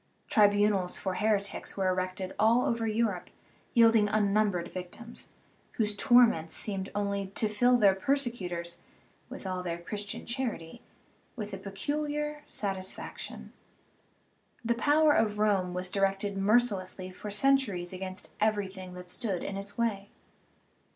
[0.31, 3.29] Tribunals for heretics were erected all over Europe,
[3.75, 5.29] yielding unnumbered victims,
[5.73, 8.79] whose torments seemed only to fill their persecutors,
[9.29, 10.81] with all their Christian charity,
[11.35, 13.53] with a peculiar satisfaction.
[14.65, 19.77] The power of Rome was directed mercilessly for centuries against everything that stood in its
[19.77, 20.09] way.